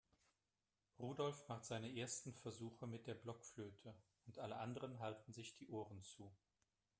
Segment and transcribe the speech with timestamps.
[0.97, 3.93] Rudolf macht seine ersten Versuche mit der Blockflöte
[4.25, 6.35] und alle anderen halten sich die Ohren zu.